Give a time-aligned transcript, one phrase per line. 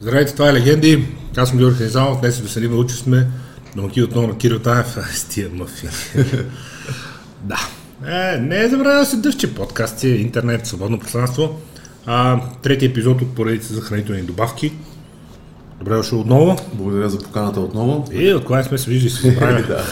[0.00, 1.04] Здравейте, това е Легенди.
[1.36, 3.26] Аз съм Георги Ханизалов, днес до Санима Лучев сме
[3.76, 4.86] домаки отново на Кирил Таев.
[5.12, 5.88] С тия мафи.
[7.44, 7.58] да.
[8.06, 11.60] Е, не е забравя да се дъвче подкасти, интернет, свободно пространство.
[12.06, 14.72] А, трети епизод от поредица за хранителни добавки.
[15.78, 16.56] Добре дошъл отново.
[16.72, 18.04] Благодаря за поканата отново.
[18.12, 19.22] И от кога сме се виждали с
[19.68, 19.84] да.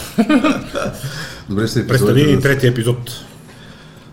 [1.49, 3.25] Добре се Представи ни третия епизод.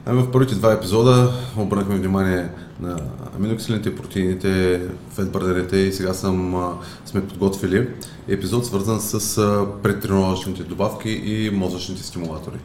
[0.06, 2.48] Ами в първите два епизода обърнахме внимание
[2.82, 2.96] на
[3.36, 4.80] аминокиселините, протеините,
[5.10, 6.72] фетбърдерите и сега съм,
[7.04, 7.88] сме подготвили
[8.28, 9.36] епизод свързан с
[9.82, 12.56] предтренировъчните добавки и мозъчните стимулатори.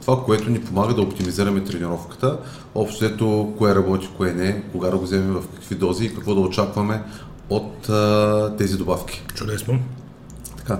[0.00, 2.38] Това, което ни помага да оптимизираме тренировката,
[2.74, 6.40] общото кое работи, кое не, кога да го вземем в какви дози и какво да
[6.40, 7.02] очакваме
[7.50, 9.22] от а, тези добавки.
[9.34, 9.78] Чудесно.
[10.56, 10.78] Така.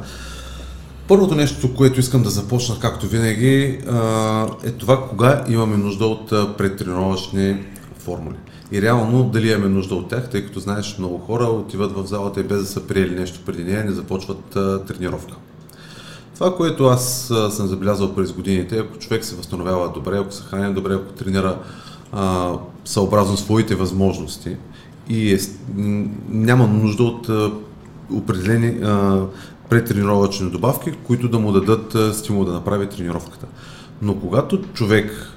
[1.09, 3.81] Първото нещо, което искам да започна, както винаги,
[4.65, 7.65] е това кога имаме нужда от предтренировъчни
[7.99, 8.37] формули.
[8.73, 12.41] И реално дали имаме нужда от тях, тъй като знаеш, много хора отиват в залата
[12.41, 15.35] и без да са приели нещо преди нея, не започват тренировка.
[16.35, 20.75] Това, което аз съм забелязал през годините, ако човек се възстановява добре, ако се храни
[20.75, 21.59] добре, ако тренира
[22.13, 22.53] а,
[22.85, 24.57] съобразно своите възможности
[25.09, 25.39] и е,
[26.29, 27.53] няма нужда от а,
[28.13, 29.25] определени а,
[29.71, 33.47] претренировъчни добавки, които да му дадат стимул да направи тренировката.
[34.03, 35.36] Но когато човек а,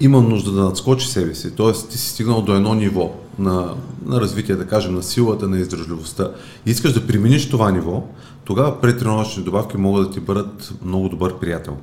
[0.00, 1.72] има нужда да надскочи себе си, т.е.
[1.72, 3.74] ти си стигнал до едно ниво на,
[4.06, 6.30] на развитие, да кажем, на силата, на издържливостта
[6.66, 8.02] и искаш да примениш това ниво,
[8.44, 11.76] тогава претренировъчни добавки могат да ти бъдат много добър приятел.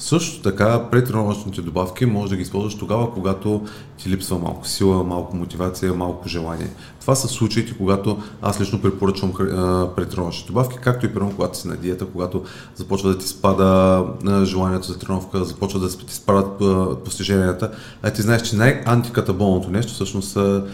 [0.00, 3.62] Също така, претренировъчните добавки може да ги използваш тогава, когато
[3.96, 6.70] ти липсва малко сила, малко мотивация, малко желание.
[7.00, 9.32] Това са случаите, когато аз лично препоръчвам
[9.96, 12.42] претренировъчни добавки, както и примерно когато си на диета, когато
[12.76, 14.04] започва да ти спада
[14.44, 16.58] желанието за тренировка, започва да ти спадат
[17.04, 17.70] постиженията.
[18.02, 20.64] А ти знаеш, че най-антикатаболното нещо всъщност са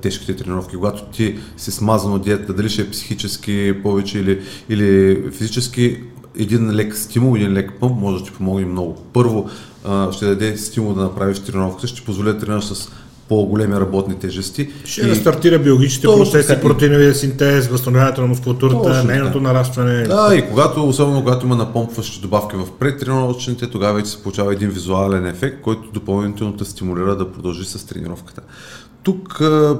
[0.00, 0.76] тежките тренировки.
[0.76, 6.02] Когато ти си смазан от диета, дали ще е психически повече или, или физически,
[6.38, 8.96] един лек стимул, един лек пъмп може да ти помогне много.
[9.12, 9.50] Първо,
[10.12, 12.90] ще даде стимул да направиш тренировката, ще позволя да тренираш с
[13.28, 14.68] по-големи работни тежести.
[14.84, 15.04] Ще и...
[15.04, 20.02] рестартира биологичните процеси, така, протеиновия синтез, възстановяването на мускулатурата, нейното нарастване.
[20.02, 24.70] Да, и когато, особено когато има напомпващи добавки в предтренировъчните, тогава вече се получава един
[24.70, 28.42] визуален ефект, който допълнително те стимулира да продължи с тренировката.
[29.02, 29.78] Тук а,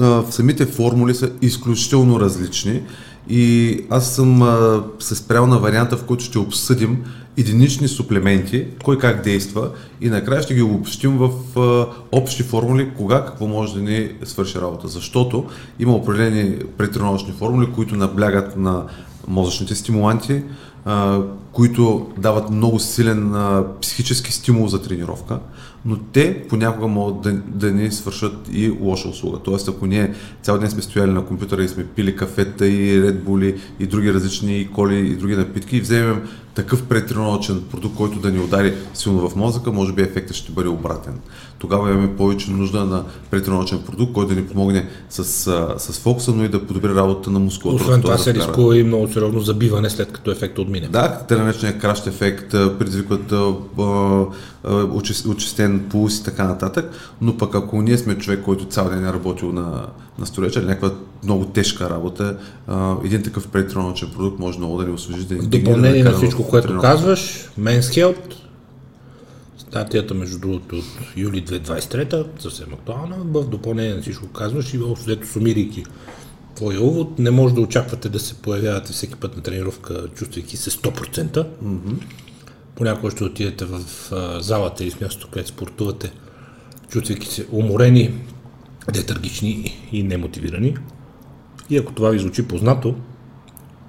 [0.00, 2.82] а, самите формули са изключително различни
[3.28, 7.04] и аз съм а, се спрял на варианта, в който ще обсъдим
[7.36, 9.70] единични суплементи, кой как действа
[10.00, 11.30] и накрая ще ги обобщим в
[11.60, 14.88] а, общи формули, кога какво може да ни свърши работа.
[14.88, 15.44] Защото
[15.78, 18.84] има определени претренировъчни формули, които наблягат на
[19.28, 20.42] мозъчните стимуланти,
[20.84, 21.20] а,
[21.52, 25.38] които дават много силен а, психически стимул за тренировка
[25.84, 29.38] но те понякога могат да, да ни свършат и лоша услуга.
[29.44, 33.60] Тоест, ако ние цял ден сме стояли на компютъра и сме пили кафета и редбули
[33.80, 36.22] и други различни коли и други напитки и вземем
[36.54, 40.68] такъв претренировачен продукт, който да ни удари силно в мозъка, може би ефектът ще бъде
[40.68, 41.18] обратен.
[41.58, 45.24] Тогава имаме повече нужда на претренировачен продукт, който да ни помогне с,
[45.78, 47.90] с фокуса, но и да подобри работата на мускулатурата.
[47.90, 50.88] Освен това се рискува и много сериозно забиване след като ефектът отмине.
[50.88, 53.32] Да, те наречения кращ ефект предизвикват
[55.24, 59.12] очистен пулс и така нататък, но пък ако ние сме човек, който цял ден е
[59.12, 59.86] работил на,
[60.18, 60.94] на строежа или някаква
[61.24, 65.26] много тежка работа, а, един такъв претренировачен продукт може много да ни освежи.
[65.26, 68.34] Да Допълнение да на всичко, което казваш, Men's Health,
[69.58, 70.84] статията между другото от
[71.16, 75.84] юли 2023, съвсем актуална, в допълнение на всичко казваш и общо сумирайки
[76.54, 80.70] твоя увод, не може да очаквате да се появявате всеки път на тренировка, чувствайки се
[80.70, 81.46] 100%.
[81.64, 81.94] Mm-hmm
[82.74, 83.80] понякога ще отидете в
[84.40, 86.12] залата или в мястото, където спортувате,
[86.88, 88.14] чувствайки се уморени,
[88.92, 90.76] детаргични и немотивирани.
[91.70, 92.94] И ако това ви звучи познато,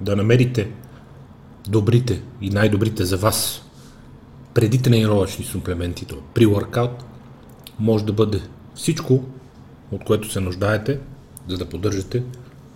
[0.01, 0.71] да намерите
[1.67, 3.61] добрите и най-добрите за вас
[4.53, 7.03] преди тренировъчни суплементи, при workout,
[7.79, 8.41] може да бъде
[8.75, 9.23] всичко,
[9.91, 10.99] от което се нуждаете,
[11.47, 12.23] за да поддържате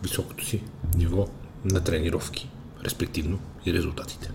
[0.04, 0.62] високото си
[0.98, 1.27] ниво
[1.65, 2.50] на тренировки,
[2.86, 4.31] респективно и резултатите.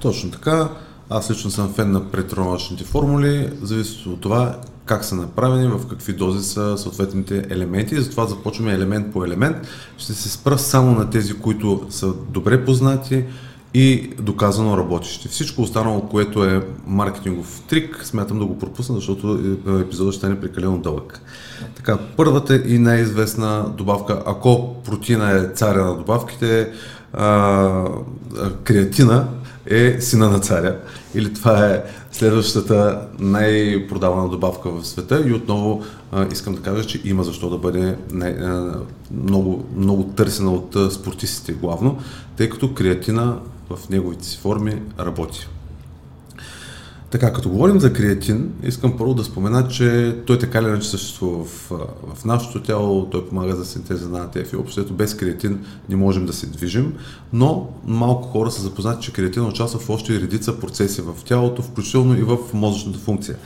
[0.00, 0.70] Точно така.
[1.10, 6.12] Аз лично съм фен на претренировъчните формули, зависи от това как са направени, в какви
[6.12, 8.00] дози са съответните елементи.
[8.00, 9.56] Затова започваме елемент по елемент.
[9.98, 13.24] Ще се спра само на тези, които са добре познати
[13.74, 15.28] и доказано работещи.
[15.28, 20.78] Всичко останало, което е маркетингов трик, смятам да го пропусна, защото епизодът ще стане прекалено
[20.78, 21.20] дълъг.
[21.76, 26.72] Така, първата и най-известна добавка, ако протина е царя на добавките,
[27.12, 27.84] а,
[28.64, 29.28] креатина,
[29.70, 30.76] е сина на царя.
[31.14, 31.82] Или това е
[32.12, 35.24] следващата най-продавана добавка в света.
[35.26, 35.82] И отново
[36.12, 38.80] а, искам да кажа, че има защо да бъде най- а,
[39.24, 41.98] много, много търсена от спортистите главно,
[42.36, 43.38] тъй като креатина
[43.70, 45.48] в неговите си форми работи.
[47.10, 51.44] Така, като говорим за креатин, искам първо да спомена, че той така или иначе съществува
[51.44, 51.70] в,
[52.14, 56.26] в нашето тяло, той помага за синтеза на АТФ и общото без креатин не можем
[56.26, 56.94] да се движим,
[57.32, 62.18] но малко хора са запознати, че креатин участва в още редица процеси в тялото, включително
[62.18, 63.36] и в мозъчната функция.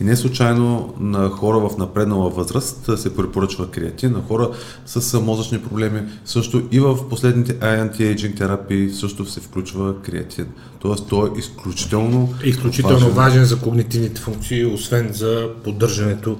[0.00, 4.50] И не случайно на хора в напреднала възраст се препоръчва креатин, на хора
[4.86, 10.46] с мозъчни проблеми, също и в последните anti-aging терапии също се включва креатин.
[10.80, 16.38] Тоест той е изключително Изключително важен, важен за когнитивните функции, освен за поддържането,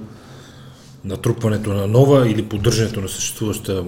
[1.05, 3.83] натрупването на нова или поддържането на съществуваща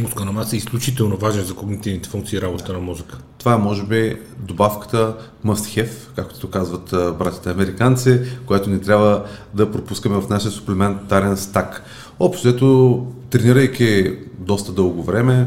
[0.00, 3.18] мускулна маса е изключително важен за когнитивните функции и работата на мозъка.
[3.38, 5.16] Това е, може би, добавката
[5.46, 9.24] must have, както казват братите американци, която ни трябва
[9.54, 11.84] да пропускаме в нашия суплементарен стак.
[12.20, 15.46] Общо, тренирайки доста дълго време,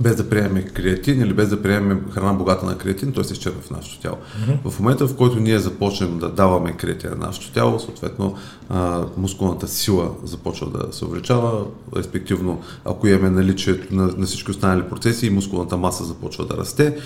[0.00, 3.62] без да приемем креатин или без да приемем храна богата на креатин, той се изчерпва
[3.62, 4.16] в нашето тяло.
[4.16, 4.70] Mm-hmm.
[4.70, 8.34] В момента, в който ние започнем да даваме креатин на нашето тяло, съответно
[8.68, 11.64] а, мускулната сила започва да се увеличава,
[11.96, 16.96] респективно ако имаме наличието на, на всички останали процеси и мускулната маса започва да расте.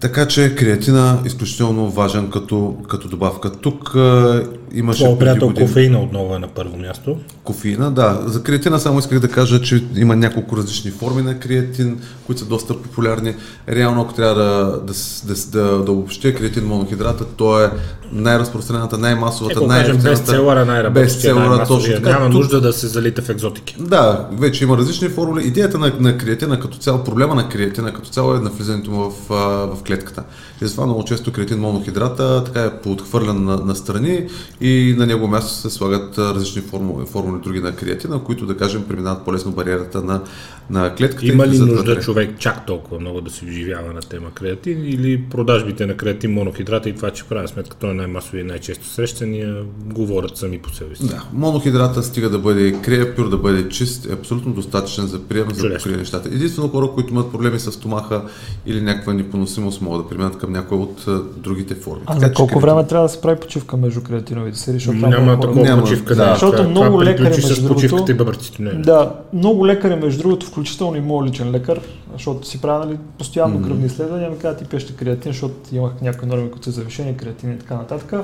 [0.00, 3.52] Така че креатина е изключително важен като, като добавка.
[3.52, 5.04] Тук а, имаше.
[5.04, 5.66] Това приятел години...
[5.66, 7.16] кофеина отново е на първо място.
[7.44, 8.20] Кофеина, да.
[8.26, 12.46] За креатина само исках да кажа, че има няколко различни форми на креатин, които са
[12.46, 13.34] доста популярни.
[13.68, 14.92] Реално, ако трябва да, да,
[15.24, 17.70] да, да, да обобщя креатин монохидрата, то е
[18.12, 20.10] най-разпространената, най-масовата, най-ефективната.
[20.10, 22.10] Бестселъра, най-работещия, най точно така.
[22.10, 23.76] Няма нужда да се залита в екзотики.
[23.80, 25.46] Да, вече има различни формули.
[25.46, 29.28] Идеята на, на креатина като цяло, проблема на креатина като цяло е навлизането му в,
[29.76, 30.22] в клетката.
[30.62, 34.26] И затова много често креатин монохидрата така е поотхвърлен на, на страни
[34.60, 38.84] и на него място се слагат различни формули, формули други на креатина, които да кажем
[38.88, 40.22] преминават по-лесно бариерата на,
[40.70, 41.26] на клетката.
[41.26, 45.22] Има ли нужда да човек чак толкова много да се вживява на тема креатин или
[45.30, 49.62] продажбите на креатин монохидрата и това, че правя сметка, той е най-масови и най-често срещания,
[49.84, 51.08] говорят сами по себе си.
[51.08, 55.74] Да, монохидрата стига да бъде креапюр, да бъде чист, е абсолютно достатъчен за прием, за
[55.74, 56.28] покрие нещата.
[56.28, 58.22] Единствено хора, които имат проблеми с стомаха
[58.66, 61.04] или някаква непоносимост, могат да преминат към някои от
[61.36, 62.02] другите форми.
[62.06, 64.78] А така, за колко време трябва да се прави почивка между креатиновите серии?
[64.78, 66.14] Защото няма такова няма, почивка.
[66.14, 68.70] Да, защото това, много това лекари, между другото, и бъбърците, не.
[68.70, 71.80] Да, много лекари, между другото, включително и моят личен лекар,
[72.12, 73.66] защото си правя нали, постоянно mm-hmm.
[73.66, 77.52] кръвни изследвания, ми казва, ти пиеш креатин, защото имах някои норми, които са завишени, креатин
[77.52, 78.14] и така нататък.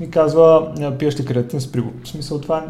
[0.00, 1.92] Ми казва, пиеш креатин с приго.
[2.04, 2.64] В смисъл това,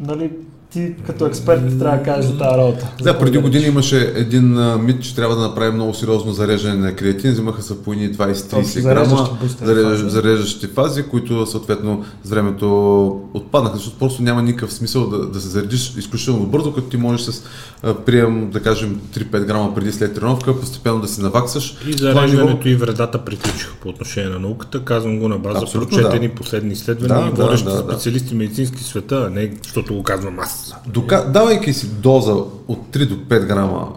[0.00, 0.30] нали,
[0.70, 2.92] ти като експерт трябва да кажеш за тази работа.
[3.02, 6.96] Да, преди години имаше един а, мит, че трябва да направим много сериозно зареждане на
[6.96, 7.32] креатин.
[7.32, 14.22] Взимаха са по 20-30 грама зареждащи, зареждащи фази, които съответно с времето отпаднаха, защото просто
[14.22, 17.42] няма никакъв смисъл да, да се заредиш изключително бързо, като ти можеш с
[17.82, 21.76] а, прием, да кажем, 3-5 грама преди след тренировка, постепенно да си наваксаш.
[21.86, 22.68] И зареждането ниво...
[22.68, 24.84] и вредата приключиха по отношение на науката.
[24.84, 26.34] Казвам го на база прочетени да.
[26.34, 28.36] последни изследвания да, водещи да, да, специалисти да.
[28.36, 30.55] медицински света, а не защото го казвам аз.
[30.86, 31.30] Дока...
[31.32, 32.32] Давайки си доза
[32.68, 33.88] от 3 до 5 грама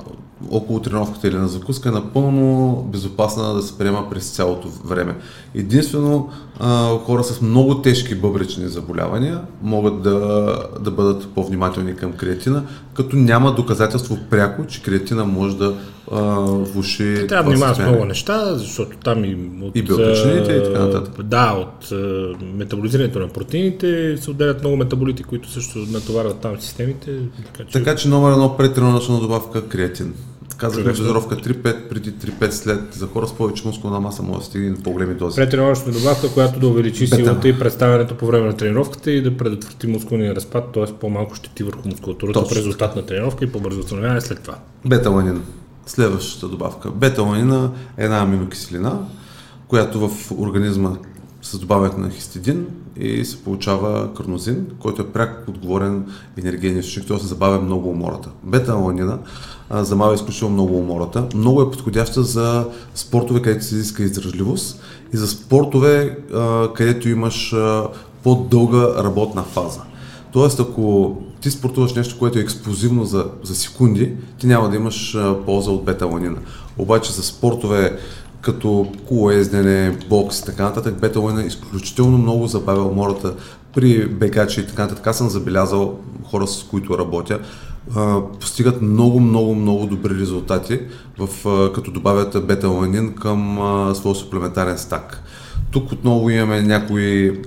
[0.51, 5.15] около тренировката или на закуска е напълно безопасна да се приема през цялото време.
[5.55, 6.29] Единствено
[6.59, 10.19] а, хора с много тежки бъбречни заболявания могат да,
[10.79, 12.63] да бъдат по-внимателни към креатина,
[12.93, 15.75] като няма доказателство пряко, че креатина може да
[16.11, 17.25] а, влуши.
[17.27, 19.75] Трябва да внимава с много неща, защото там и от...
[19.75, 21.23] И биоточините и така нататък.
[21.23, 21.91] Да, от
[22.57, 27.19] метаболизирането на протеините се отделят много метаболити, които също натоварват там системите.
[27.45, 30.13] Така че, така, че номер едно предтренировъчна добавка креатин.
[30.57, 32.93] Казахме дозировка 3-5 преди 3-5 след.
[32.93, 35.35] За хора с повече мускулна маса може да стигне до по-големи дози.
[35.35, 37.15] Претренировъчна добавка, която да увеличи Бета.
[37.15, 40.93] силата и представянето по време на тренировката и да предотврати мускулния разпад, т.е.
[40.99, 44.55] по-малко щети върху мускулатурата в резултат на тренировка и по-бързо възстановяване след това.
[44.85, 45.41] Беталанин.
[45.89, 46.91] Следващата добавка.
[46.91, 48.99] Беталанина е една аминокиселина,
[49.67, 50.91] която в организма
[51.41, 52.67] с добавянето на хистидин
[52.97, 56.05] и се получава карнозин, който е пряк отговорен
[56.37, 58.29] енергиен източник, се забавя много умората.
[58.43, 59.17] Бета-аланина
[59.71, 61.27] забавя изключително много умората.
[61.35, 64.81] Много е подходяща за спортове, където се изиска издръжливост
[65.13, 66.17] и за спортове,
[66.75, 67.55] където имаш
[68.23, 69.81] по-дълга работна фаза.
[70.31, 75.17] Тоест, ако ти спортуваш нещо, което е експлозивно за, за секунди, ти няма да имаш
[75.45, 76.37] полза от бета-аланина.
[76.77, 77.97] Обаче за спортове,
[78.41, 83.33] като колоездене, бокс и така нататък, бета изключително много забавя умората
[83.73, 85.07] при бегачи и така нататък.
[85.07, 87.39] Аз съм забелязал хора, с които работя,
[87.95, 90.79] а, постигат много, много, много добри резултати,
[91.19, 95.23] в, а, като добавят бета-ланин към а, своя суплементарен стак.
[95.71, 97.41] Тук отново имаме някои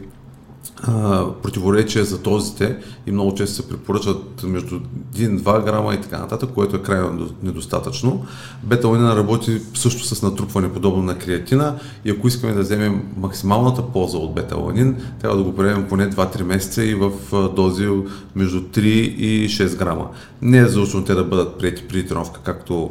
[1.42, 4.80] противоречия за дозите и много често се препоръчват между
[5.14, 8.26] 1-2 грама и така нататък, което е крайно недостатъчно.
[8.62, 14.18] Беталанина работи също с натрупване подобно на креатина и ако искаме да вземем максималната полза
[14.18, 17.12] от беталанин, трябва да го приемем поне 2-3 месеца и в
[17.56, 17.88] дози
[18.36, 20.08] между 3 и 6 грама.
[20.42, 22.90] Не е задължително те да бъдат прияти при тренировка, както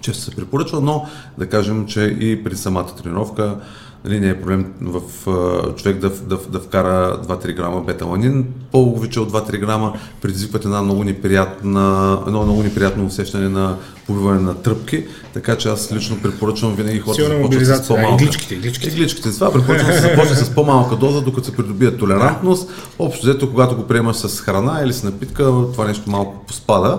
[0.00, 1.06] често се препоръчва, но
[1.38, 3.56] да кажем, че и при самата тренировка
[4.04, 8.46] нали, не е проблем в uh, човек да, да, да вкара 2-3 грама беталанин.
[8.72, 13.76] Повече от 2-3 грама предизвикват една много неприятна, едно много неприятно усещане на
[14.06, 18.24] побиване на тръпки, така че аз лично препоръчвам винаги хората да започват с по-малка.
[18.24, 18.96] Игличките, игличките.
[18.96, 19.30] Игличките.
[19.30, 22.70] Това препоръчвам да се започне с по-малка доза, докато се придобие толерантност.
[22.98, 26.98] Общо взето, когато го приемаш с храна или с напитка, това нещо малко поспада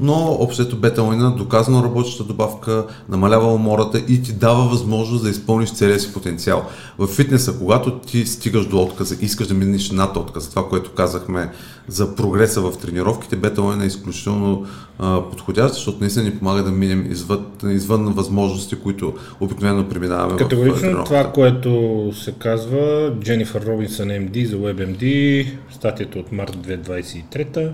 [0.00, 6.00] но общото бета-ланина доказано работеща добавка, намалява умората и ти дава възможност да изпълниш целия
[6.00, 6.64] си потенциал.
[6.98, 11.50] В фитнеса, когато ти стигаш до отказа, искаш да минеш над отказа, това, което казахме
[11.88, 14.66] за прогреса в тренировките, бета-ланина е изключително
[14.98, 21.04] а, подходящ, защото наистина ни помага да минем извън, извън възможности, които обикновено преминаваме Категорично
[21.04, 27.72] това, което се казва Дженифър Робинсън МД за WebMD, статията от март 2023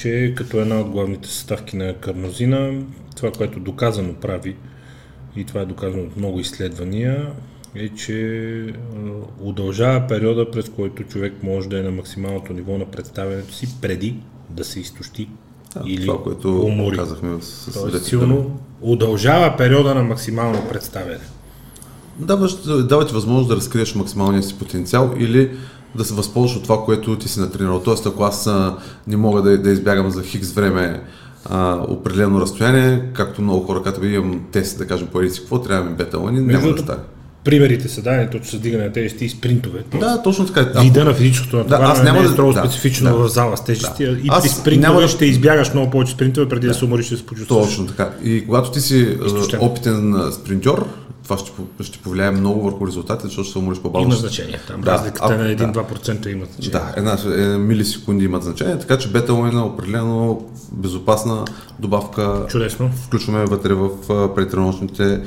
[0.00, 2.82] че като една от главните съставки на карнозина,
[3.16, 4.56] това, което доказано прави,
[5.36, 7.32] и това е доказано от много изследвания,
[7.74, 8.74] е, че
[9.40, 14.16] удължава периода, през който човек може да е на максималното ниво на представянето си, преди
[14.50, 15.28] да се изтощи
[15.74, 16.96] да, или това, което умори.
[16.96, 21.24] казахме с, Тоест, силно удължава периода на максимално представяне.
[22.18, 22.56] Даваш,
[22.88, 25.50] давате възможност да разкриеш максималния си потенциал или
[25.94, 27.80] да се възползваш от това, което ти си натренирал.
[27.80, 31.02] Тоест, ако аз а, не мога да, да избягам за хикс време
[31.44, 35.84] а, определено разстояние, както много хора казват, имам тест, да кажем, по си какво, трябва
[35.84, 37.02] да ми бета-ланин, няма да стане.
[37.44, 39.84] Примерите са дадени точно с дигане на тежести и спринтове.
[40.00, 40.80] Да, точно така.
[40.80, 43.56] Вида на физическото натоварване да, аз няма не е строго да, специфично да, в зала
[43.56, 44.06] с тежести.
[44.06, 44.12] Да.
[44.12, 45.08] И аз при спринтове няма...
[45.08, 47.66] ще избягаш много повече спринтове, преди да, да се умориш и да се почувстваш.
[47.66, 48.10] Точно така.
[48.24, 49.58] И когато ти си Изтощен.
[49.62, 50.86] опитен спринтьор,
[51.24, 54.06] това ще, ще повлияе много върху резултатите, защото ще се умориш по-бавно.
[54.08, 54.60] Има значение.
[54.66, 56.70] Там да, разликата на 1-2% да, има значение.
[56.70, 61.44] Да, една, една милисекунди имат значение, така че бета-лайн е определено безопасна
[61.78, 62.46] добавка.
[62.48, 62.90] Чудесно.
[63.06, 63.90] Включваме вътре в
[64.34, 65.22] претреночните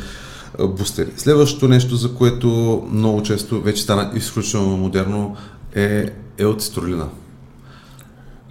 [0.59, 1.11] бустери.
[1.17, 2.47] Следващото нещо, за което
[2.91, 5.35] много често вече стана изключително модерно,
[5.75, 6.05] е
[6.37, 7.07] елцистролина.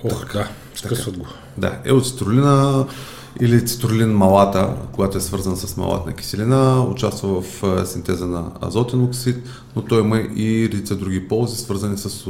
[0.04, 1.26] Ох, да, скъсват го.
[1.58, 2.84] Да, елцистролина
[3.40, 9.36] или цитрулин малата, която е свързана с малатна киселина, участва в синтеза на азотен оксид,
[9.76, 12.26] но той има и редица други ползи, свързани с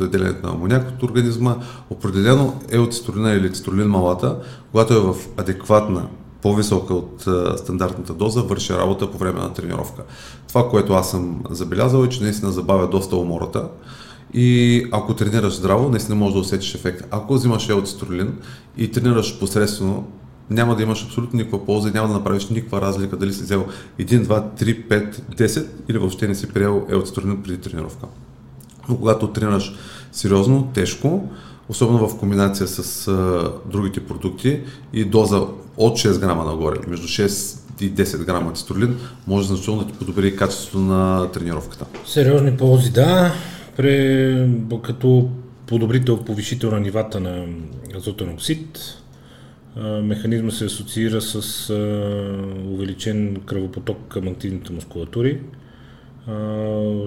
[0.00, 1.56] отделянето на амоняк от организма.
[1.90, 4.36] Определено елцитрулина или цитрулин малата,
[4.70, 6.06] когато е в адекватна
[6.42, 7.26] по-висока от
[7.56, 10.02] стандартната доза, върши работа по време на тренировка.
[10.48, 13.68] Това, което аз съм забелязал е, че наистина забавя доста умората.
[14.34, 17.04] И ако тренираш здраво, наистина можеш да усетиш ефект.
[17.10, 18.32] Ако взимаш елцитрулин
[18.76, 20.04] и тренираш посредствено,
[20.50, 23.66] няма да имаш абсолютно никаква полза и няма да направиш никаква разлика дали си взел
[23.98, 28.06] 1, 2, 3, 5, 10 или въобще не си приел елцитролин преди тренировка.
[28.88, 29.74] Но когато тренираш
[30.12, 31.28] сериозно, тежко,
[31.68, 34.60] особено в комбинация с а, другите продукти
[34.92, 35.40] и доза
[35.76, 40.36] от 6 грама нагоре, между 6 и 10 грама цитолин, може значително да ти подобри
[40.36, 41.86] качеството на тренировката.
[42.06, 43.32] Сериозни ползи, да.
[43.76, 44.48] При,
[44.82, 45.28] като
[45.66, 47.46] подобрител, повишител на нивата на
[47.96, 48.78] азотен оксид,
[50.02, 51.70] Механизма се асоциира с
[52.66, 55.40] увеличен кръвопоток към активните мускулатури,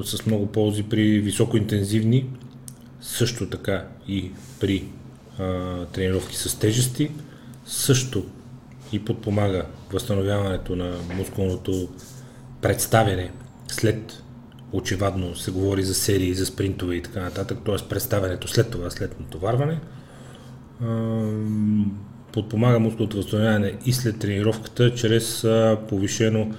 [0.03, 2.29] с много ползи при високоинтензивни,
[3.01, 4.83] също така и при
[5.93, 7.11] тренировки с тежести,
[7.65, 8.25] също
[8.91, 11.87] и подпомага възстановяването на мускулното
[12.61, 13.31] представяне
[13.67, 14.23] след
[14.71, 17.87] очевадно се говори за серии, за спринтове и така нататък, т.е.
[17.89, 19.79] представянето след това, след натоварване
[22.33, 25.47] подпомага мускулното възстановяване и след тренировката, чрез
[25.89, 26.51] повишено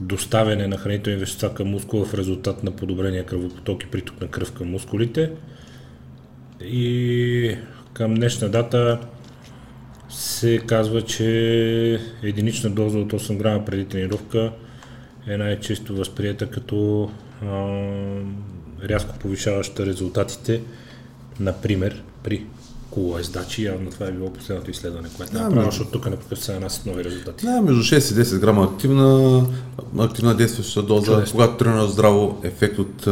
[0.00, 4.52] доставяне на хранителни вещества към мускула в резултат на подобрения кръвопоток и приток на кръв
[4.52, 5.30] към мускулите.
[6.64, 7.56] И
[7.92, 9.00] към днешна дата
[10.08, 14.52] се казва, че единична доза от 8 грама преди тренировка
[15.26, 17.10] е най-често възприета като
[17.42, 17.46] а,
[18.88, 20.60] рязко повишаваща резултатите,
[21.40, 22.44] например при
[22.90, 23.64] колоездачи.
[23.64, 27.04] Явно това е било последното изследване, което да, направи, защото тук непрекъснато се нанасят нови
[27.04, 27.46] резултати.
[27.46, 29.42] Да, между 6 и 10 грама активна,
[29.98, 31.06] активна действаща доза.
[31.06, 31.32] Чудесно.
[31.32, 33.08] Когато тренираш здраво, ефект от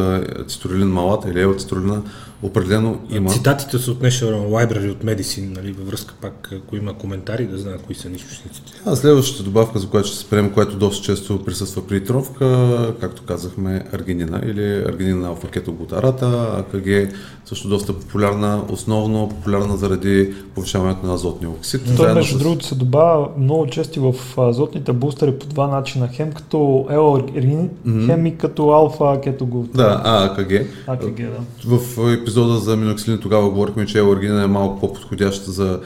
[0.49, 2.03] цитрулин малата или елцитрулина
[2.43, 3.31] определено има.
[3.31, 7.59] Цитатите са от National Library от Medicine, нали, във връзка пак, ако има коментари, да
[7.59, 8.73] знаят кои са източниците.
[8.87, 13.23] А следващата добавка, за която ще се спрем, която доста често присъства при тренировка, както
[13.23, 17.15] казахме, аргинина или аргинина алфа кетоглутарата, АКГ
[17.45, 21.83] също доста популярна, основно популярна заради повишаването на азотния оксид.
[21.97, 22.39] Той, между с...
[22.39, 26.09] другото, се добавя много често в азотните бустери по два начина.
[26.13, 26.57] Хем като
[26.91, 28.07] L-аргинин, mm-hmm.
[28.07, 30.03] хем и като алфа кетоглутарат.
[30.03, 30.53] Да, АКГ.
[30.87, 31.77] АКГ, да.
[31.77, 31.97] В
[32.29, 35.81] епизода за миноксилин тогава говорихме, че L-аргинин е малко по-подходящ за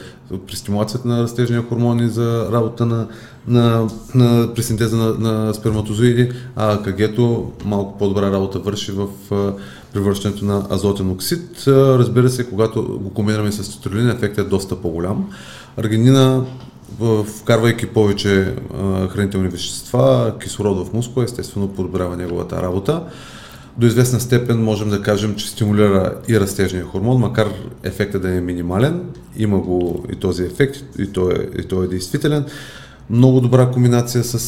[0.47, 3.07] при стимулацията на растежния хормон и за работа на,
[3.47, 9.07] на, на, при синтеза на, на сперматозоиди, а АКГ-то малко по-добра работа върши в
[9.93, 11.63] превръщането на азотен оксид.
[11.67, 15.29] Разбира се, когато го комбинираме с цитрулин, ефектът е доста по-голям.
[15.77, 16.45] Аргинина
[17.39, 18.55] вкарвайки повече
[19.09, 23.03] хранителни вещества, кислород в мускула, естествено подобрява неговата работа.
[23.77, 27.49] До известна степен можем да кажем, че стимулира и растежния хормон, макар
[27.83, 29.01] ефектът да е минимален.
[29.37, 32.45] Има го и този ефект, и той е, и той е действителен.
[33.09, 34.39] Много добра комбинация с,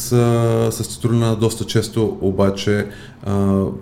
[0.70, 2.86] с цитрулина, доста често обаче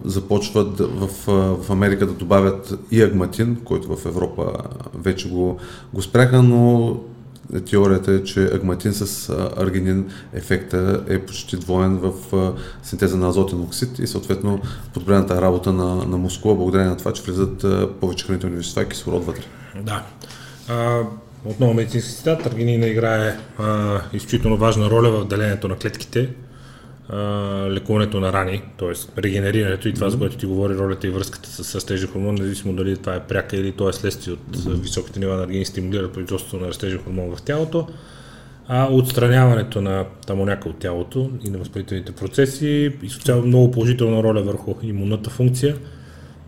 [0.04, 1.08] започват в,
[1.56, 4.52] в Америка да добавят и агматин, който в Европа
[4.94, 5.56] вече го,
[5.94, 6.96] го спряха, но
[7.70, 12.12] теорията е, че агматин с аргинин ефекта е почти двоен в
[12.82, 14.60] синтеза на азотен оксид и съответно
[14.94, 17.64] подобрената работа на, на мускула, благодарение на това, че влизат
[18.00, 19.42] повече хранителни вещества и кислород вътре.
[19.82, 20.02] Да.
[20.68, 21.00] А,
[21.44, 26.30] отново медицински цитат, аргинина играе а, изключително важна роля в делението на клетките,
[27.70, 29.22] лекуването на рани, т.е.
[29.22, 30.10] регенерирането и това, mm-hmm.
[30.10, 33.56] за което ти говори ролята и връзката с растежен хормон, независимо дали това е пряка
[33.56, 34.72] или то е следствие от mm-hmm.
[34.72, 37.88] високите нива на аргини, стимулира производството на растежен хормон в тялото,
[38.68, 44.42] а отстраняването на тамоняка от тялото и на възпалителните процеси и социално много положителна роля
[44.42, 45.76] върху имунната функция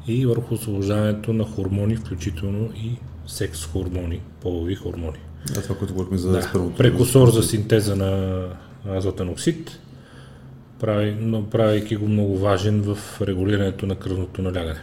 [0.06, 2.96] и върху освобождаването на хормони, включително и
[3.26, 5.18] секс хормони, полови хормони.
[5.58, 8.42] А това, което говорихме за да, Прекусор за синтеза на
[8.88, 9.80] азотен оксид,
[10.80, 14.80] прави, но правейки го много важен в регулирането на кръвното налягане.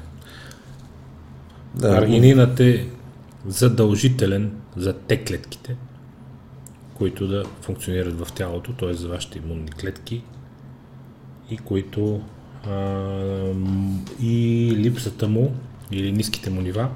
[1.76, 2.88] Да, Аргининът е
[3.46, 5.76] задължителен за те клетките,
[6.94, 8.94] които да функционират в тялото, т.е.
[8.94, 10.24] за вашите имунни клетки
[11.50, 12.22] и които
[12.70, 13.52] а,
[14.22, 15.56] и липсата му
[15.92, 16.90] или ниските му нива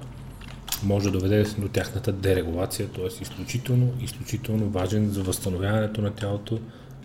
[0.83, 3.23] може да доведе до тяхната дерегулация, т.е.
[3.23, 6.60] изключително, изключително важен за възстановяването на тялото,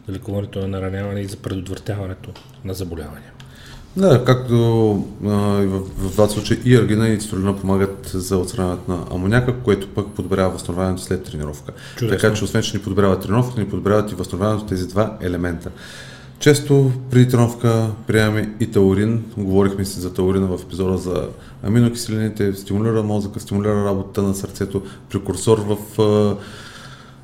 [0.07, 2.31] за лекуването на нараняване и за предотвратяването
[2.65, 3.33] на заболявания.
[3.97, 4.55] Да, както
[5.25, 9.89] а, в, в двата случая и аргина и цитолина помагат за отстраняването на амоняка, което
[9.89, 11.73] пък подобрява възстановяването след тренировка.
[11.97, 12.19] Чудесно.
[12.19, 15.71] Така че освен, че ни подобряват тренировка, ни подобряват и възстановяването тези два елемента.
[16.39, 19.25] Често при тренировка приемаме и таурин.
[19.37, 21.29] Говорихме си за таурина в епизода за
[21.63, 25.77] аминокиселините, стимулира мозъка, стимулира работата на сърцето, прекурсор в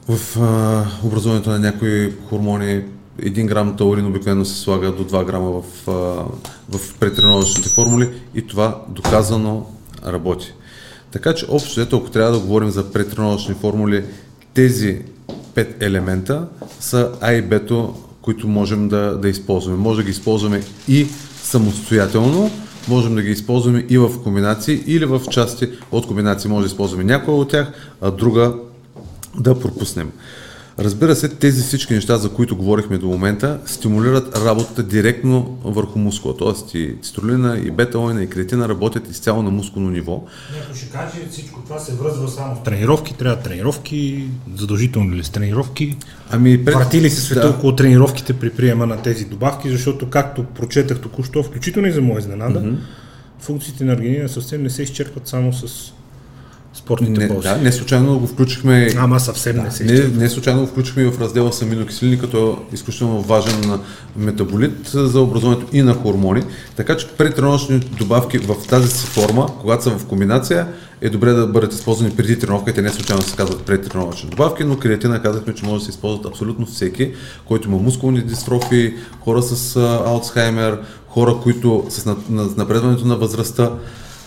[0.09, 2.83] в а, образуването на някои хормони
[3.21, 5.93] 1 грам таурин обикновено се слага до 2 грама в, а,
[6.79, 9.67] в претренировъчните формули и това доказано
[10.07, 10.53] работи.
[11.11, 14.05] Така че общо ето, ако трябва да говорим за претренировъчни формули,
[14.55, 15.03] тези
[15.55, 16.49] 5 елемента
[16.81, 17.61] са А и Б,
[18.23, 19.79] които можем да, да използваме.
[19.79, 21.07] Може да ги използваме и
[21.43, 22.51] самостоятелно,
[22.89, 27.05] можем да ги използваме и в комбинации или в части от комбинации може да използваме
[27.05, 28.55] някоя от тях, а друга
[29.41, 30.13] да пропуснем.
[30.79, 36.37] Разбира се, тези всички неща, за които говорихме до момента, стимулират работата директно върху мускула.
[36.37, 40.25] Тоест и цитрулина, и бета-лойна, и кретина работят изцяло на мускулно ниво.
[40.59, 45.31] Някой ще каже, всичко това се връзва само в тренировки, трябва тренировки, задължително ли с
[45.31, 45.97] тренировки?
[46.31, 46.75] Ами, пред...
[46.75, 47.49] Врати ли се света да.
[47.51, 52.19] около тренировките при приема на тези добавки, защото както прочетах току-що, включително и за моя
[52.19, 52.77] изненада, mm-hmm.
[53.41, 55.93] функциите на аргинина съвсем не се изчерпват само с
[56.89, 57.49] спортните не, ползи.
[57.49, 58.89] Да, не случайно го включихме.
[58.97, 62.59] Ама съвсем да, не се не, не случайно го включихме в раздела с аминокиселини, като
[62.73, 63.81] е изключително важен
[64.17, 66.43] метаболит за образуването и на хормони.
[66.77, 70.69] Така че предтренировъчни добавки в тази си форма, когато са в комбинация,
[71.01, 72.75] е добре да бъдат използвани преди тренировка.
[72.75, 76.27] Те не случайно се казват предтренировъчни добавки, но креатина казахме, че може да се използват
[76.27, 77.13] абсолютно всеки,
[77.45, 82.15] който има мускулни дистрофии, хора с Алцхаймер, хора, които с
[82.57, 83.71] напредването на възрастта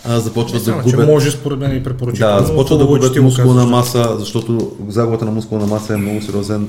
[0.04, 1.06] а, започват да губят.
[1.06, 2.40] може според мен и препоръчително.
[2.40, 6.68] Да, започват да губят мускулна маса, защото загубата на мускулна маса е много сериозен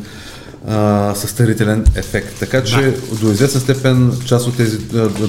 [0.67, 2.39] а, състарителен ефект.
[2.39, 3.15] Така че да.
[3.21, 4.77] до известна степен част от тези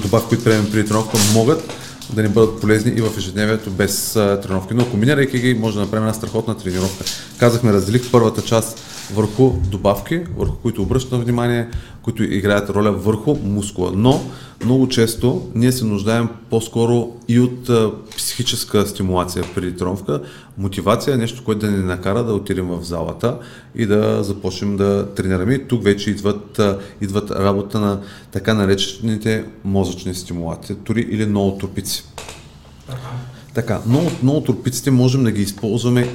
[0.02, 1.72] добавки, които приемем при тренировка, могат
[2.12, 4.74] да ни бъдат полезни и в ежедневието без а, тренировки.
[4.74, 7.04] Но комбинирайки ги, може да направим една страхотна тренировка.
[7.38, 8.80] Казахме, разделих първата част
[9.14, 11.68] върху добавки, върху които обръщам внимание,
[12.02, 13.92] които играят роля върху мускула.
[13.94, 14.22] Но
[14.64, 20.22] много често ние се нуждаем по-скоро и от а, психическа стимулация преди тренировка.
[20.58, 23.38] Мотивация е нещо, което да ни накара да отидем в залата
[23.74, 25.58] и да започнем да тренираме.
[25.58, 28.00] Тук вече идват, а, идват работа на
[28.32, 32.04] така наречените мозъчни стимулатори или ноотропици.
[33.54, 36.08] Така, много, много тропиците можем да ги използваме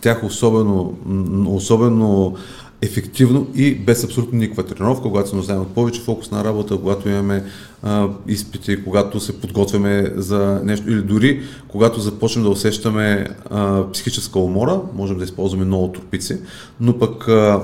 [0.00, 0.98] тях особено,
[1.46, 2.36] особено
[2.82, 7.08] ефективно и без абсолютно никаква тренировка, когато се нуждаем от повече фокус на работа, когато
[7.08, 7.44] имаме
[7.82, 14.38] а, изпити, когато се подготвяме за нещо или дори когато започнем да усещаме а, психическа
[14.38, 16.38] умора, можем да използваме много тропици,
[16.80, 17.62] но пък а,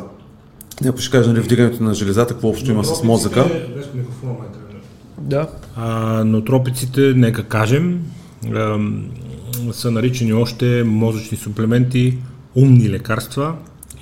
[0.83, 3.46] някой ще каже, нали, вдигането на железата, какво общо има с мозъка.
[5.20, 5.48] Да.
[5.77, 8.03] А, но тропиците, нека кажем,
[8.55, 8.79] а,
[9.72, 12.18] са наричани още мозъчни суплементи,
[12.55, 13.55] умни лекарства,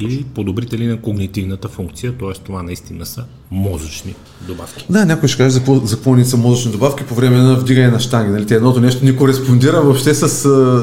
[0.03, 2.33] или подобрители на когнитивната функция, т.е.
[2.33, 4.87] това наистина са мозъчни добавки.
[4.91, 7.89] Да, някой ще каже за за какво ни са мозъчни добавки по време на вдигане
[7.89, 8.33] на штанги.
[8.33, 8.47] Нали?
[8.47, 10.29] Те едното нещо не кореспондира въобще с,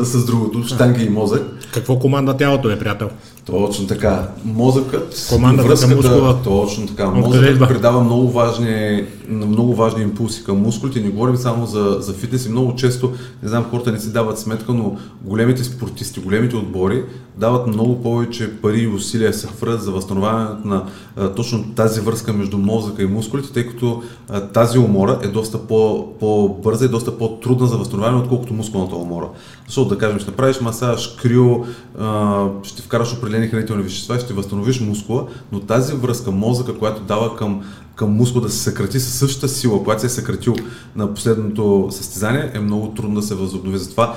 [0.05, 1.41] с другото, штанги и мозък.
[1.73, 3.09] Какво команда тялото е, приятел?
[3.49, 4.27] Точно така.
[4.45, 6.37] Мозъкът, Командата връзката, мускула.
[6.43, 7.09] точно така.
[7.09, 11.01] Мозъкът предава много важни, много важни импулси към мускулите.
[11.01, 13.11] Не говорим само за, за фитнес и много често,
[13.43, 17.03] не знам, хората не си дават сметка, но големите спортисти, големите отбори
[17.39, 20.85] дават много повече пари и усилия се хвърлят за възстановяването на
[21.17, 25.67] а, точно тази връзка между мозъка и мускулите, тъй като а, тази умора е доста
[25.67, 29.25] по, по-бърза и доста по-трудна за възстановяване, отколкото мускулната умора.
[29.67, 31.65] Защото да кажем, ще направиш масаж, крио,
[31.99, 37.35] а, ще вкараш определени хранителни вещества, ще възстановиш мускула, но тази връзка, мозъка, която дава
[37.37, 37.63] към
[37.99, 40.55] към мускул да се съкрати със същата сила, която се е съкратил
[40.95, 43.77] на последното състезание, е много трудно да се възобнови.
[43.77, 44.15] Затова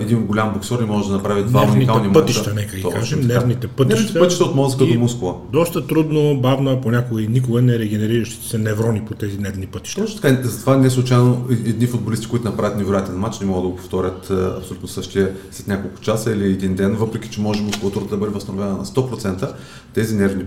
[0.00, 3.20] един голям боксер не може да направи два нервните уникални пътища, нека ги кажем.
[3.20, 3.98] Нервните пътища.
[3.98, 5.36] Нервните пътища от мозъка до мускула.
[5.52, 10.00] Доста трудно, бавно, а понякога и никога не регенериращите се неврони по тези нервни пътища.
[10.00, 10.48] Точно така.
[10.48, 14.88] Затова не случайно едни футболисти, които направят невероятен матч, не могат да го повторят абсолютно
[14.88, 18.84] същия след няколко часа или един ден, въпреки че може мускулатурата да бъде възстановена на
[18.84, 19.52] 100%,
[19.94, 20.44] тези нервни,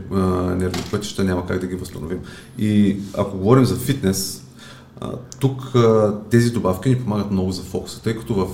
[0.57, 2.19] нервни пътища няма как да ги възстановим.
[2.57, 2.76] И
[3.13, 4.43] ако говорим за фитнес,
[5.39, 5.73] тук
[6.29, 8.47] тези добавки ни помагат много за фокуса, тъй като в,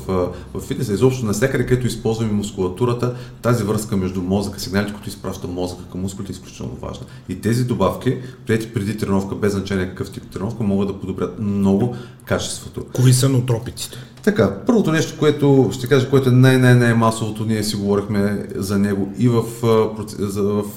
[0.54, 5.84] в фитнеса изобщо навсякъде, където използваме мускулатурата, тази връзка между мозъка, сигналите, които изпраща мозъка
[5.92, 7.06] към мускулите е изключително важна.
[7.30, 11.96] И тези добавки, прияти преди тренировка, без значение какъв тип тренировка, могат да подобрят много
[12.26, 12.86] качеството.
[12.94, 13.98] Кои са нотропиците?
[14.24, 19.30] Така, първото нещо, което ще кажа, което е най-най-най-масовото, ние си говорихме за него и
[19.30, 20.06] в, в,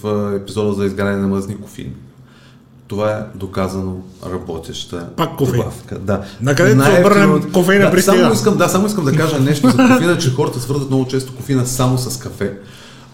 [0.02, 1.94] в епизода за изгаряне на мазни кофеин
[2.86, 3.96] това е доказано
[4.32, 5.56] работеща Пак кофеин.
[5.56, 5.98] добавка.
[5.98, 6.24] Да.
[6.40, 9.76] Накъде да се обърнем кофеина да, само искам, да, само искам да кажа нещо за
[9.76, 12.52] кофеина, че хората свързват много често кофеина само с кафе.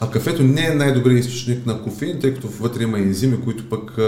[0.01, 3.99] А кафето не е най-добрият източник на кофеин, тъй като вътре има ензими, които пък
[3.99, 4.03] а,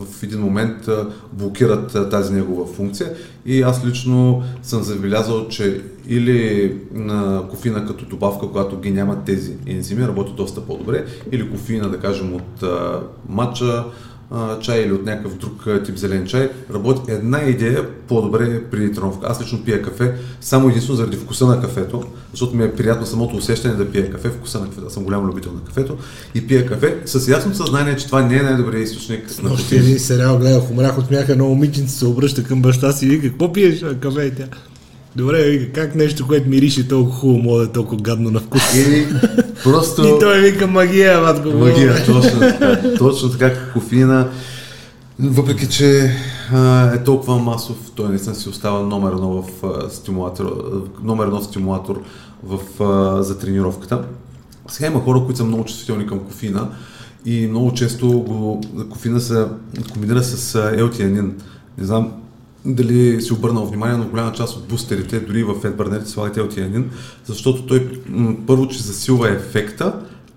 [0.00, 3.12] в един момент а, блокират а, тази негова функция.
[3.46, 9.52] И аз лично съм забелязал, че или на кофеина като добавка, когато ги нямат тези
[9.66, 12.64] ензими, работи доста по-добре, или кофеина, да кажем, от
[14.30, 19.26] а, чай или от някакъв друг тип зелен чай, работи една идея по-добре при тренировка.
[19.30, 23.36] Аз лично пия кафе само единствено заради вкуса на кафето, защото ми е приятно самото
[23.36, 24.86] усещане да пия кафе, вкуса на кафето.
[24.86, 25.96] Аз съм голям любител на кафето
[26.34, 29.82] и пия кафе с ясно съзнание, че това не е най-добрият източник на кофеин.
[29.82, 33.28] един сериал гледах, умрях от смяха, едно момиченце се обръща към баща си и вика,
[33.28, 34.44] какво пиеш кафе и тя?
[35.16, 38.74] Добре, вика, как нещо, което мирише толкова хубаво, може да е толкова гадно на вкус?
[38.74, 39.06] Или
[39.64, 40.02] просто...
[40.16, 41.48] и той вика магия, матко.
[41.48, 42.80] Магия, точно така.
[42.98, 44.28] Точно така, кофеина.
[45.18, 46.16] Въпреки, че
[46.52, 50.64] а, е толкова масов, той наистина си остава номер едно в а, стимулатор,
[51.02, 52.02] номер едно стимулатор
[52.42, 54.02] в, а, за тренировката.
[54.68, 56.68] Сега има хора, които са много чувствителни към кофеина
[57.24, 59.46] и много често го, кофеина се
[59.92, 61.34] комбинира с елтианин.
[61.78, 62.12] Не знам
[62.64, 66.90] дали си обърнал внимание на голяма част от бустерите, дори в фетбърнерите слагат елтианин,
[67.24, 67.88] защото той
[68.46, 69.92] първо, че засилва ефекта,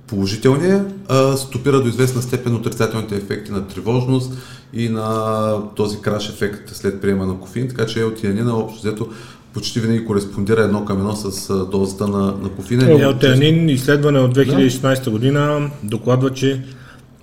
[0.07, 4.33] положителния, а стопира до известна степен отрицателните ефекти на тревожност
[4.73, 9.07] и на този краш ефект след приема на кофеин, така че елтианина общо взето
[9.53, 13.01] почти винаги кореспондира едно към едно с дозата на, на кофеина.
[13.01, 16.63] Елтианин, изследване от 2016 година, докладва, че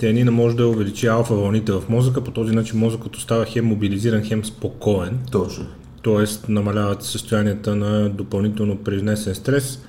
[0.00, 4.22] Теанина може да увеличи алфа вълните в мозъка, по този начин мозъкът остава хем мобилизиран,
[4.22, 5.18] хем спокоен.
[5.32, 5.66] Точно.
[6.02, 9.82] Тоест намаляват състоянията на допълнително произнесен стрес.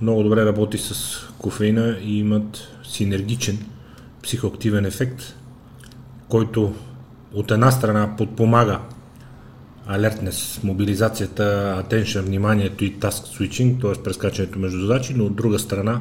[0.00, 3.58] Много добре работи с кофеина и имат синергичен
[4.22, 5.36] психоактивен ефект,
[6.28, 6.74] който
[7.34, 8.78] от една страна подпомага
[9.86, 11.42] алертнес, мобилизацията,
[11.84, 14.02] attention, вниманието и task switching, т.е.
[14.02, 16.00] прескачането между задачи, но от друга страна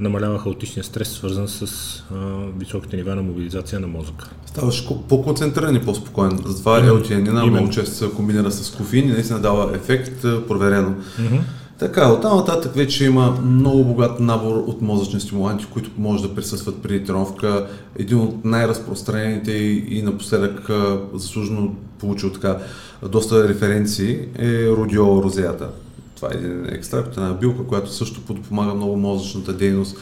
[0.00, 2.16] намалява хаотичния стрес, свързан с а,
[2.58, 4.30] високите нива на мобилизация на мозъка.
[4.46, 6.38] Ставаш по-концентриран и по-спокоен.
[6.46, 10.90] Затова елтианина много често се комбинира с кофеин и наистина дава ефект, проверено.
[10.90, 11.40] Mm-hmm.
[11.78, 16.82] Така, оттам нататък вече има много богат набор от мозъчни стимуланти, които може да присъстват
[16.82, 17.66] при тренировка.
[17.98, 20.70] Един от най-разпространените и, и напоследък
[21.14, 22.58] заслужено получил така
[23.08, 25.68] доста референции е родиола розеята.
[26.18, 29.96] Това е един екстракт, една билка, която също подпомага много мозъчната дейност,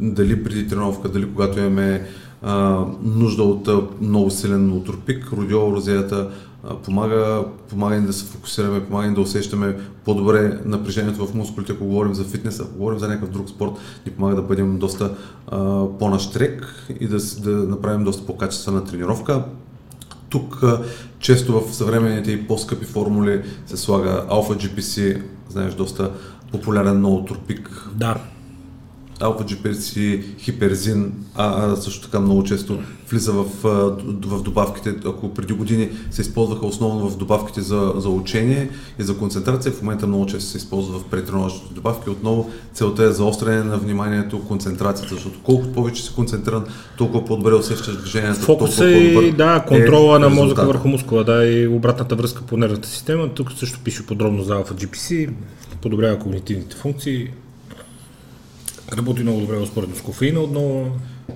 [0.00, 2.06] дали преди тренировка, дали когато имаме
[2.42, 6.30] а, нужда от а, много силен утропик, родиола розеята
[6.84, 11.84] помага, помага ни да се фокусираме, помага ни да усещаме по-добре напрежението в мускулите, ако
[11.84, 13.72] говорим за фитнес, ако говорим за някакъв друг спорт,
[14.06, 15.14] ни помага да бъдем доста
[15.48, 15.58] а,
[15.98, 19.44] по-наштрек и да, да направим доста по-качествена тренировка.
[20.28, 20.82] Тук а,
[21.22, 26.10] често в съвременните и по-скъпи формули се слага Alpha GPC, знаеш, доста
[26.52, 27.88] популярен ноотропик.
[27.94, 28.16] Да,
[29.22, 32.78] алфа GPC, хиперзин, а, а също така много често
[33.10, 33.44] влиза в,
[34.24, 39.18] в добавките, ако преди години се използваха основно в добавките за, за учение и за
[39.18, 42.10] концентрация, в момента много често се използва в претренировъчните добавки.
[42.10, 46.64] Отново целта е заостряне на вниманието, концентрацията, защото колкото повече си концентриран,
[46.98, 48.40] толкова по-добре усещаш движението.
[48.40, 52.88] Фокуса и да, контрола е на мозъка върху мускула, да, и обратната връзка по нервната
[52.88, 53.28] система.
[53.28, 55.30] Тук също пише подробно за алфа GPC,
[55.82, 57.28] подобрява когнитивните функции,
[58.96, 60.90] Работи много добре според с кофеина отново.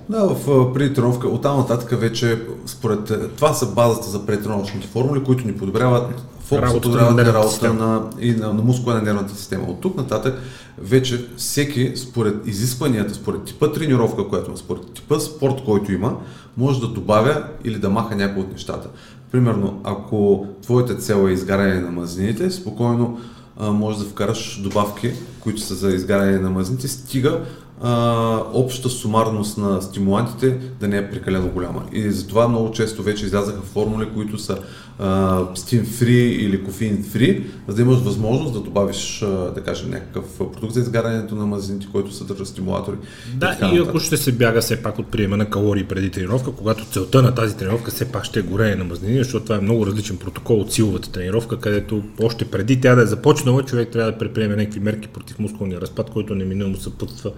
[0.09, 5.47] Да, в преди тренировка, оттам нататък вече, според това са базата за претренировъчните формули, които
[5.47, 9.63] ни подобряват фокус, подобряват на работата на, и на, на мускула на нервната система.
[9.63, 10.39] От тук нататък
[10.77, 16.15] вече всеки, според изискванията, според типа тренировка, която има, според типа спорт, който има,
[16.57, 18.89] може да добавя или да маха някои от нещата.
[19.31, 23.19] Примерно, ако твоята цел е изгаряне на мазнините, спокойно
[23.59, 27.41] може да вкараш добавки, които са за изгаряне на мазните, стига
[27.81, 31.83] а, общата сумарност на стимулантите да не е прекалено голяма.
[31.91, 34.57] И затова много често вече излязаха формули, които са
[34.99, 39.19] steam free или кофеин free, за да имаш възможност да добавиш,
[39.55, 42.95] да кажем, някакъв продукт за изгарянето на мазнините, който съдържа стимулатори.
[43.35, 46.51] Да, и, и ако ще се бяга все пак от приема на калории преди тренировка,
[46.51, 49.61] когато целта на тази тренировка все пак ще е горене на мазнини, защото това е
[49.61, 54.11] много различен протокол от силовата тренировка, където още преди тя да е започнала, човек трябва
[54.11, 57.31] да предприеме някакви мерки против мускулния разпад, който неминуемо съпътства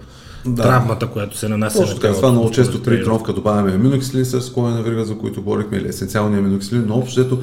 [0.46, 0.62] да.
[0.62, 1.78] травмата, която се нанася.
[1.80, 5.78] Точно така, това много често при тренировка добавяме аминокиселин с на верига, за които говорихме,
[5.78, 7.38] или есенциалния аминокиселин, но общото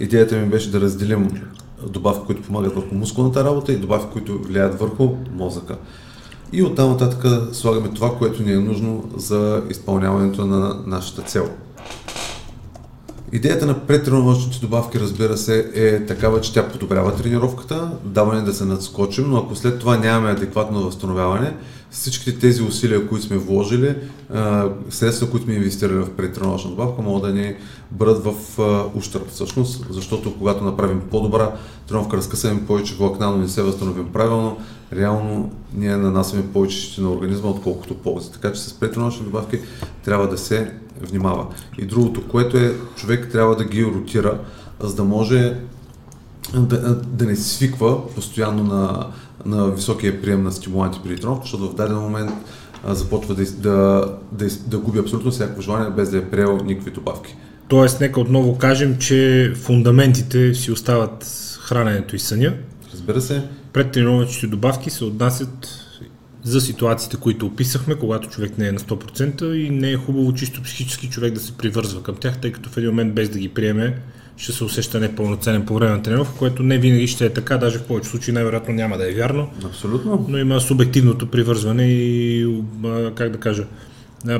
[0.00, 1.42] идеята ми беше да разделим
[1.88, 5.76] добавки, които помагат върху мускулната работа и добавки, които влияят върху мозъка.
[6.52, 11.48] И оттам нататък слагаме това, което ни е нужно за изпълняването на нашата цел.
[13.32, 18.64] Идеята на предтренировъчните добавки, разбира се, е такава, че тя подобрява тренировката, даване да се
[18.64, 21.56] надскочим, но ако след това нямаме адекватно възстановяване,
[21.90, 23.94] всичките тези усилия, които сме вложили,
[24.90, 27.54] средства, които сме инвестирали в предтренировъчна добавка, могат да ни
[27.90, 28.34] бъдат в
[28.94, 31.52] ущърп всъщност, защото когато направим по-добра
[31.88, 34.56] тренировка, разкъсаме повече влакна, но не се възстановим правилно,
[34.92, 38.32] реално ние нанасяме повече на организма, отколкото ползи.
[38.32, 39.58] Така че с предтренировъчни добавки
[40.04, 40.72] трябва да се
[41.06, 41.46] внимава.
[41.78, 44.38] И другото, което е, човек трябва да ги ротира,
[44.80, 45.56] за да може
[46.54, 49.06] да, да не свиква постоянно на,
[49.46, 52.30] на високия прием на стимуланти при тренировка, защото в даден момент
[52.84, 56.90] а, започва да, да, да, да губи абсолютно всяко желание, без да е приел никакви
[56.90, 57.36] добавки.
[57.68, 61.26] Тоест, нека отново кажем, че фундаментите си остават
[61.60, 62.54] храненето и съня.
[62.92, 63.42] Разбира се.
[63.72, 65.68] Предтренировъчните добавки се отнасят
[66.42, 70.62] за ситуациите, които описахме, когато човек не е на 100% и не е хубаво чисто
[70.62, 73.48] психически човек да се привързва към тях, тъй като в един момент без да ги
[73.48, 73.96] приеме
[74.40, 77.78] ще се усеща непълноценен по време на тренировка, което не винаги ще е така, даже
[77.78, 79.50] в повечето случаи най-вероятно няма да е вярно.
[79.64, 80.26] Абсолютно.
[80.28, 82.48] Но има субективното привързване и,
[83.14, 83.64] как да кажа,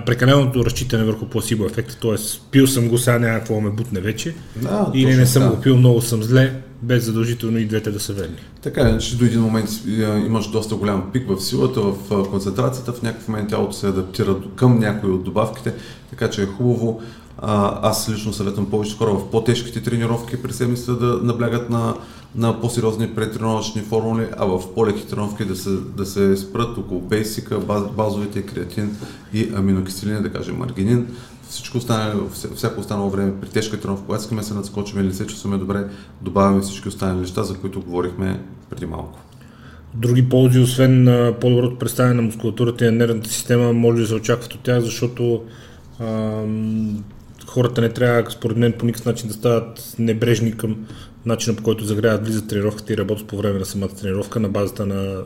[0.06, 2.14] прекаленото разчитане върху пласибо ефекта, т.е.
[2.50, 5.50] пил съм го, сега няма какво ме бутне вече, да, или не съм да.
[5.50, 8.36] го пил, много съм зле, без задължително и двете да са верни.
[8.62, 9.68] Така е, че до един момент
[10.26, 14.78] имаш доста голям пик в силата, в концентрацията, в някакъв момент тялото се адаптира към
[14.78, 15.74] някои от добавките,
[16.10, 17.00] така че е хубаво
[17.42, 21.94] аз лично съветвам повече хора в по-тежките тренировки при седмица да наблягат на,
[22.34, 27.58] на по-сериозни претренировъчни формули, а в по-леки тренировки да се, да се спрат около бейсика,
[27.58, 28.96] баз, базовите креатин
[29.32, 31.06] и аминокиселини, да кажем маргинин.
[31.50, 35.58] Всичко останало, всяко останало време при тежка тренировка, когато искаме се надскочим или се чувстваме
[35.58, 35.84] добре,
[36.22, 39.18] добавяме всички останали неща, за които говорихме преди малко.
[39.94, 41.04] Други ползи, освен
[41.40, 45.42] по-доброто представяне на мускулатурата и на нервната система, може да се очакват от тях, защото
[46.00, 47.04] ам,
[47.46, 50.76] хората не трябва, според мен, по никакъв начин да стават небрежни към
[51.26, 54.86] начина по който загряват, влизат тренировката и работят по време на самата тренировка на базата
[54.86, 55.22] на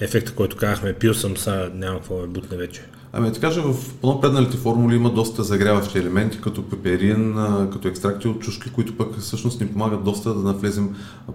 [0.00, 2.82] ефекта, който казахме, пил съм, са, няма какво ме бутне вече.
[3.12, 7.34] Ами да кажа, в по-напредналите формули има доста загряващи елементи, като пеперин,
[7.72, 10.88] като екстракти от чушки, които пък всъщност ни помагат доста да навлезем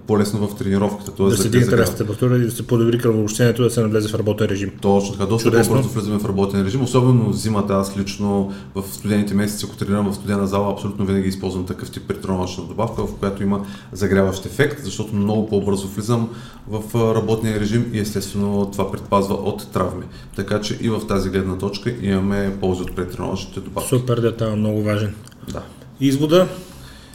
[0.07, 1.11] по-лесно в тренировката.
[1.11, 4.47] Тоест, да се дига температура и да се подобри кръвообщението, да се навлезе в работен
[4.47, 4.71] режим.
[4.81, 7.73] Точно така, доста по-бързо влизаме в работен режим, особено зимата.
[7.73, 12.03] Аз лично в студените месеци, ако тренирам в студена зала, абсолютно винаги използвам такъв тип
[12.07, 16.29] претренировъчна добавка, в която има загряващ ефект, защото много по-бързо влизам
[16.67, 20.03] в работния режим и естествено това предпазва от травми.
[20.35, 21.64] Така че и в тази гледна точка
[22.01, 23.89] имаме ползи от претренировъчните добавки.
[23.89, 25.15] Супер детайл, много важен.
[25.53, 25.61] Да.
[25.99, 26.47] Извода,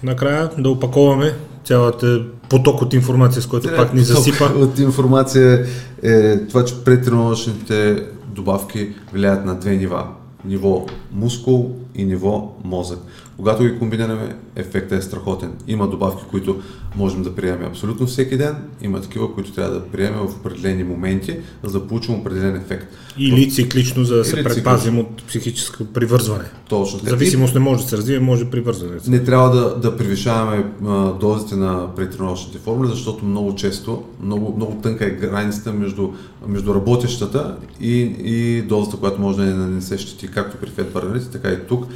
[0.03, 1.35] накрая да опаковаме
[1.65, 4.45] цялата поток от информация, с който Трябва пак ни засипа.
[4.45, 5.67] От информация
[6.03, 10.07] е това, че претренировъчните добавки влияят на две нива.
[10.45, 12.99] Ниво мускул и ниво мозък.
[13.37, 15.53] Когато ги комбинираме, ефектът е страхотен.
[15.69, 16.61] Има добавки, които
[16.97, 21.37] можем да приемем абсолютно всеки ден, има такива, които трябва да приемем в определени моменти,
[21.63, 22.87] за да получим определен ефект.
[23.19, 26.45] Или циклично, за да се предпазим от психическо привързване.
[26.69, 26.99] Точно.
[26.99, 28.97] Зависимост не може да се развие, може привързване.
[29.09, 34.81] Не трябва да, да превишаваме а, дозите на претренировъчните формули, защото много често, много, много
[34.83, 36.09] тънка е границата между,
[36.47, 40.71] между работещата и, и дозата, която може да не нанесе щети, както при
[41.01, 41.87] фетбърнерите, така и тук.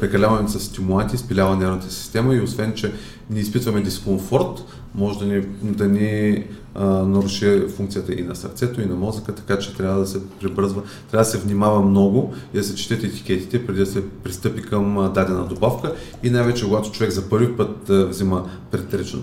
[0.00, 2.92] Прекаляваме с стимуланти, спилява нервната система и освен, че
[3.30, 8.86] не изпитваме дискомфорт, може да ни, да ни а, наруши функцията и на сърцето, и
[8.86, 12.64] на мозъка, така че трябва да се прибързва, трябва да се внимава много и да
[12.64, 17.28] се четете етикетите преди да се пристъпи към дадена добавка и най-вече когато човек за
[17.28, 18.44] първи път взима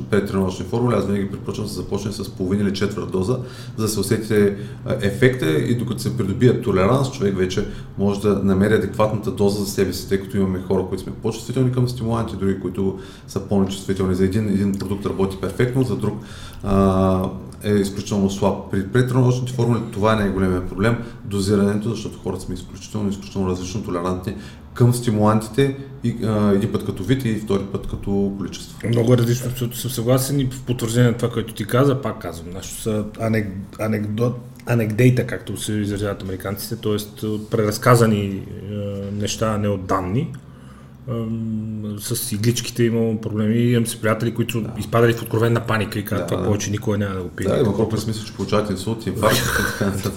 [0.09, 3.39] предтренировъчни формули, аз винаги препоръчвам да започне с половина или четвърт доза,
[3.77, 4.57] за да се усетите
[5.01, 9.93] ефекта и докато се придобие толеранс, човек вече може да намери адекватната доза за себе
[9.93, 14.15] си, тъй като имаме хора, които сме по-чувствителни към стимуланти, други, които са по-нечувствителни.
[14.15, 16.13] За един, един продукт работи перфектно, за друг
[17.63, 18.71] е изключително слаб.
[18.71, 24.35] При претренировъчните формули това е най-големият проблем, дозирането, защото хората сме изключително, изключително различно толерантни
[24.73, 28.87] към стимулантите и, а, един път като вид и втори път като количество.
[28.87, 32.21] Много е различно, защото съм съгласен и в потвърждение на това, което ти каза, пак
[32.21, 33.47] казвам, нашето са анек,
[33.79, 37.27] анекдот, анекдейта, както се изразяват американците, т.е.
[37.51, 38.43] преразказани е,
[39.11, 40.33] неща, а не от данни
[41.99, 43.57] с игличките имам проблеми.
[43.57, 44.69] Имам си приятели, които да.
[44.79, 46.47] изпадали в откровенна паника и казват, да, това да.
[46.47, 47.47] повече никога няма да го пие.
[47.47, 49.13] Да, има хора, които че получават инсулт, и
[49.79, 50.11] така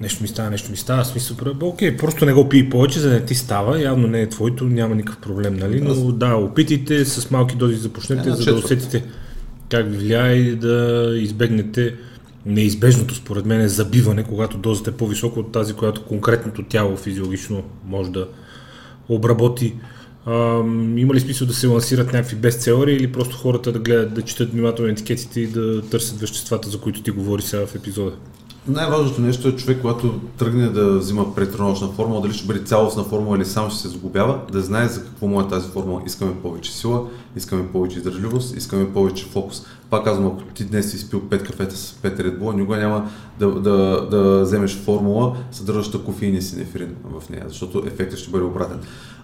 [0.00, 3.14] Нещо ми става, нещо ми става, смисъл, окей, просто не го пий повече, за да
[3.14, 5.80] не ти става, явно не е твоето, няма никакъв проблем, нали?
[5.80, 9.04] Но да, опитайте с малки дози започнете, за да усетите
[9.70, 11.94] как ви влияе и да избегнете
[12.46, 17.62] неизбежното, според мен, е забиване, когато дозата е по-висока от тази, която конкретното тяло физиологично
[17.86, 18.28] може да,
[19.14, 19.74] обработи.
[20.26, 20.58] А,
[20.96, 24.52] има ли смисъл да се лансират някакви бестселери или просто хората да гледат, да четат
[24.52, 28.12] внимателно етикетите и да търсят веществата, за които ти говори сега в епизода?
[28.68, 33.36] Най-важното нещо е човек, когато тръгне да взима предтренировъчна формула, дали ще бъде цялостна формула
[33.36, 36.02] или само ще се загубява, да знае за какво му е тази формула.
[36.06, 39.62] Искаме повече сила, искаме повече издържливост, искаме повече фокус.
[39.90, 43.10] Пак казвам, ако ти днес си изпил 5 кафета с 5 Red Bull, никога няма
[43.38, 48.44] да, да, да вземеш формула, съдържаща кофеин и синефрин в нея, защото ефектът ще бъде
[48.44, 48.78] обратен.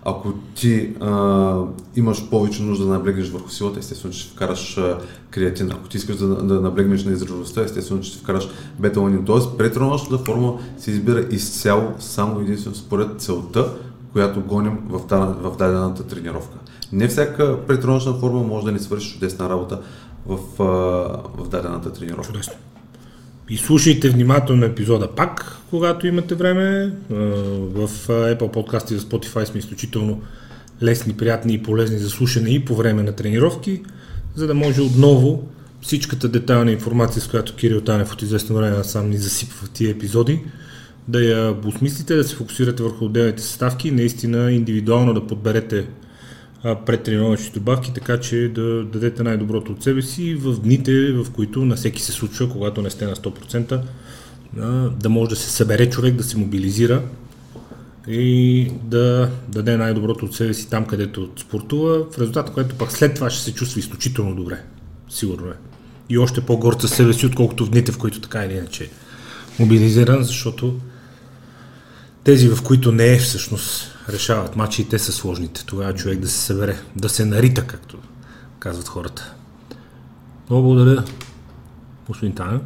[0.04, 1.62] Ако ти а,
[1.96, 4.78] имаш повече нужда да наблегнеш върху силата, естествено, че ще вкараш
[5.30, 5.70] креатин.
[5.72, 8.48] Ако ти искаш да, да наблегнеш на издържливостта, естествено, че ще вкараш
[8.78, 9.24] беталанин.
[9.24, 13.72] Тоест, претренировъчната форма се избира изцяло само единствено според целта,
[14.12, 15.00] която гоним в,
[15.40, 16.56] в дадената тренировка.
[16.92, 19.80] Не всяка претренировъчна форма може да ни свърши чудесна работа
[20.28, 20.38] в,
[21.36, 22.26] в дадената тренировка.
[22.26, 22.54] Чудесно.
[23.48, 26.92] И слушайте внимателно епизода пак, когато имате време.
[27.10, 30.22] В Apple Podcast и за Spotify сме изключително
[30.82, 33.82] лесни, приятни и полезни за слушане и по време на тренировки,
[34.34, 35.48] за да може отново
[35.80, 39.90] всичката детайлна информация, с която Кирил Танев от известно време сам ни засипва в тия
[39.90, 40.40] епизоди,
[41.08, 45.86] да я осмислите, да се фокусирате върху отделните съставки наистина индивидуално да подберете
[46.62, 51.76] предтренировъчни добавки, така че да дадете най-доброто от себе си в дните, в които на
[51.76, 53.80] всеки се случва, когато не сте на 100%,
[55.00, 57.02] да може да се събере човек, да се мобилизира
[58.08, 63.14] и да даде най-доброто от себе си там, където спортува, в резултат, което пък след
[63.14, 64.62] това ще се чувства изключително добре.
[65.08, 65.54] Сигурно е.
[66.08, 68.88] И още по-горд със себе си, отколкото в дните, в които така или иначе е
[69.58, 70.74] мобилизиран, защото
[72.24, 75.64] тези, в които не е всъщност решават матчи и те са сложните.
[75.66, 77.98] Тогава човек да се събере, да се нарита, както
[78.58, 79.34] казват хората.
[80.50, 81.04] Много благодаря,
[82.08, 82.60] господин Танев,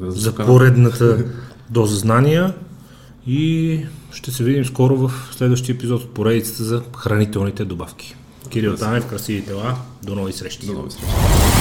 [0.00, 1.24] за поредната
[1.70, 2.54] доза знания
[3.26, 3.80] и
[4.12, 8.16] ще се видим скоро в следващия епизод от поредицата за хранителните добавки.
[8.50, 10.66] Кирил Танев, красиви тела, до нови срещи.
[10.66, 11.55] До нови срещи.